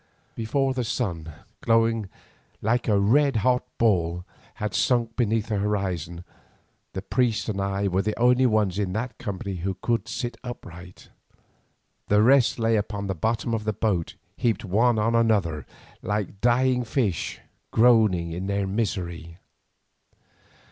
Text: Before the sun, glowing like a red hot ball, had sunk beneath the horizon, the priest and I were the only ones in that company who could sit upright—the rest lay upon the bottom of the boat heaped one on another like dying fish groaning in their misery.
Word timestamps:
Before 0.33 0.73
the 0.73 0.83
sun, 0.83 1.31
glowing 1.61 2.09
like 2.59 2.87
a 2.87 2.99
red 2.99 3.35
hot 3.45 3.63
ball, 3.77 4.25
had 4.55 4.73
sunk 4.73 5.15
beneath 5.15 5.49
the 5.49 5.59
horizon, 5.59 6.23
the 6.93 7.03
priest 7.03 7.47
and 7.47 7.61
I 7.61 7.87
were 7.87 8.01
the 8.01 8.17
only 8.17 8.47
ones 8.47 8.79
in 8.79 8.93
that 8.93 9.19
company 9.19 9.57
who 9.57 9.75
could 9.75 10.07
sit 10.07 10.37
upright—the 10.43 12.19
rest 12.23 12.57
lay 12.57 12.77
upon 12.77 13.05
the 13.05 13.13
bottom 13.13 13.53
of 13.53 13.63
the 13.63 13.73
boat 13.73 14.15
heaped 14.37 14.65
one 14.65 14.97
on 14.97 15.13
another 15.13 15.67
like 16.01 16.41
dying 16.41 16.83
fish 16.83 17.39
groaning 17.69 18.31
in 18.31 18.47
their 18.47 18.65
misery. 18.65 19.37